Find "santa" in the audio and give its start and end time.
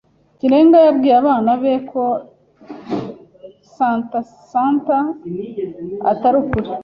3.75-4.19, 4.49-4.97